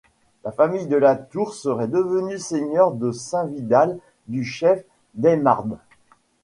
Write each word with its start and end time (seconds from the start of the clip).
La 0.43 0.51
famille 0.51 0.87
de 0.87 0.95
La 0.97 1.15
Tour 1.15 1.53
serait 1.53 1.87
devenue 1.87 2.39
seigneurs 2.39 2.91
de 2.93 3.11
Saint-Vidal 3.11 3.99
du 4.27 4.43
chef 4.43 4.83
d'Aymarde. 5.13 5.77